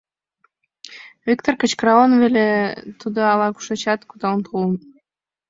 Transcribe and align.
Виктор 1.27 1.53
кычкыралын 1.61 2.13
веле, 2.21 2.47
тудо 2.99 3.19
ала-кушечат 3.31 4.01
кудал 4.09 4.35
толын. 4.45 4.75